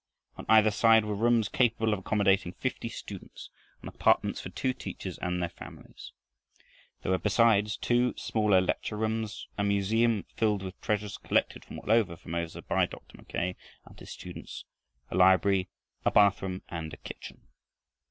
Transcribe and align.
On 0.35 0.47
either 0.49 0.71
side 0.71 1.05
were 1.05 1.13
rooms 1.13 1.47
capable 1.47 1.93
of 1.93 1.99
accommodating 1.99 2.53
fifty 2.53 2.89
students 2.89 3.51
and 3.83 3.87
apartments 3.87 4.41
for 4.41 4.49
two 4.49 4.73
teachers 4.73 5.19
and 5.19 5.39
their 5.39 5.47
families. 5.49 6.11
There 7.03 7.11
were, 7.11 7.19
besides, 7.19 7.77
two 7.77 8.15
smaller 8.17 8.61
lecture 8.61 8.97
rooms, 8.97 9.47
a 9.59 9.63
museum 9.63 10.23
filled 10.35 10.63
with 10.63 10.81
treasures 10.81 11.19
collected 11.19 11.63
from 11.63 11.77
all 11.77 11.91
over 11.91 12.17
Formosa 12.17 12.63
by 12.63 12.87
Dr. 12.87 13.15
Mackay 13.17 13.55
and 13.85 13.99
his 13.99 14.09
students, 14.09 14.65
a 15.11 15.15
library, 15.15 15.69
a 16.03 16.09
bathroom, 16.09 16.63
and 16.67 16.91
a 16.95 16.97
kitchen. 16.97 17.41